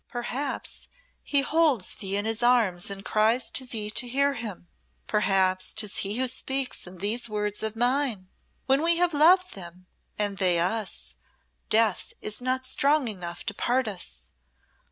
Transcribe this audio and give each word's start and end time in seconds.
Perhaps 0.09 0.87
he 1.21 1.41
holds 1.41 1.93
thee 1.93 2.17
in 2.17 2.25
his 2.25 2.41
arms 2.41 2.89
and 2.89 3.05
cries 3.05 3.51
to 3.51 3.67
thee 3.67 3.91
to 3.91 4.07
hear 4.07 4.33
him. 4.33 4.67
Perhaps 5.05 5.73
'tis 5.75 5.97
he 5.97 6.15
who 6.17 6.27
speaks 6.27 6.87
in 6.87 6.97
these 6.97 7.29
words 7.29 7.61
of 7.61 7.75
mine. 7.75 8.27
When 8.65 8.81
we 8.81 8.95
have 8.97 9.13
loved 9.13 9.53
them 9.53 9.85
and 10.17 10.39
they 10.39 10.57
us, 10.57 11.17
death 11.69 12.13
is 12.19 12.41
not 12.41 12.65
strong 12.65 13.07
enough 13.07 13.45
to 13.45 13.53
part 13.53 13.87
us. 13.87 14.31